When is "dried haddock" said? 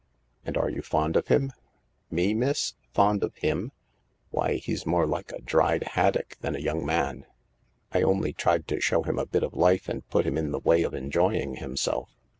5.41-6.37